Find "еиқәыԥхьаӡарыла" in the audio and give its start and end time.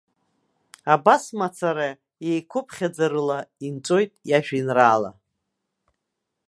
2.29-3.39